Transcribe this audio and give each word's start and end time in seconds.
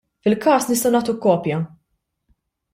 Fil-każ 0.27 0.65
nistgħu 0.71 0.93
nagħtuk 0.95 1.21
kopja. 1.27 1.61